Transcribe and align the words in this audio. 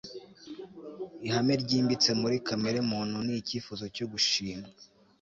ihame 1.27 1.53
ryimbitse 1.63 2.09
muri 2.21 2.35
kamere 2.47 2.79
muntu 2.91 3.17
ni 3.25 3.33
icyifuzo 3.41 3.83
cyo 3.95 4.05
gushimwa 4.11 4.67